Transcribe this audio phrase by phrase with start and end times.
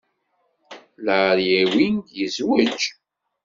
[1.05, 2.69] Larry Ewing yezwej.